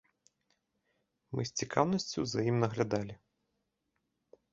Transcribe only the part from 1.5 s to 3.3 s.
цікаўнасцю за ім наглядалі.